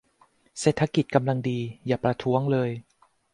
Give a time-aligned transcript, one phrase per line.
[0.59, 2.69] เศรษฐกิจกำลังดี อย่าประท้วงเลย